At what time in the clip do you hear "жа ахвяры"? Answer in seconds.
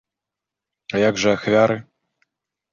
1.25-1.77